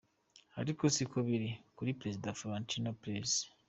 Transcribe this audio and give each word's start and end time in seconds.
Ariko 0.61 0.83
si 0.95 1.03
ko 1.11 1.17
biri 1.27 1.49
kuri 1.75 1.97
prezida 1.99 2.35
Florentino 2.39 2.89
Perez. 3.01 3.31